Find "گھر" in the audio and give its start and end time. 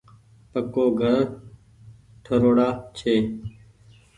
1.01-1.19